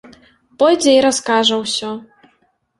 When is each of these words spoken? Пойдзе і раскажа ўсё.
Пойдзе 0.63 0.95
і 0.95 1.05
раскажа 1.07 1.61
ўсё. 1.63 1.95